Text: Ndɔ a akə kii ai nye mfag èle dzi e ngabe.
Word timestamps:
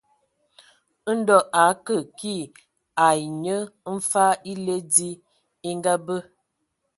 Ndɔ 1.17 1.37
a 1.59 1.61
akə 1.71 1.95
kii 2.17 2.43
ai 3.05 3.21
nye 3.43 3.55
mfag 3.95 4.31
èle 4.51 4.75
dzi 4.91 5.09
e 5.67 5.69
ngabe. 5.77 6.17